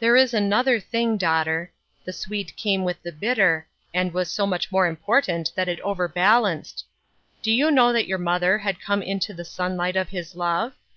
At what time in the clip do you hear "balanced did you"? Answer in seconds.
6.08-7.70